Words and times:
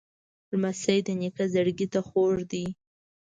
لمسی 0.53 0.99
د 1.07 1.09
نیکه 1.19 1.45
زړګي 1.53 1.87
ته 1.93 1.99
خوږ 2.07 2.37
دی. 2.51 2.65